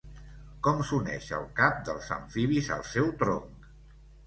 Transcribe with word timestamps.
Com 0.67 0.79
s'uneix 0.91 1.27
el 1.41 1.45
cap 1.61 1.85
dels 1.91 2.09
amfibis 2.17 2.73
al 2.79 2.85
seu 2.95 3.15
tronc? 3.23 3.71